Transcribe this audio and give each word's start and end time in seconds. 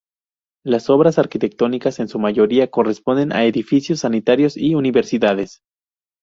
Las 0.65 0.89
obras 0.89 1.19
arquitectónicas 1.19 1.99
en 1.99 2.07
su 2.07 2.17
mayoría 2.17 2.71
corresponden 2.71 3.31
a 3.31 3.45
edificios 3.45 3.99
sanitarios 3.99 4.57
y 4.57 4.73
universidades. 4.73 5.61